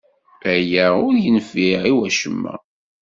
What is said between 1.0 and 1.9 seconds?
ur yenfiɛ